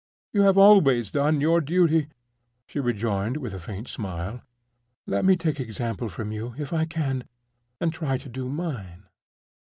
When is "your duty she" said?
1.41-2.79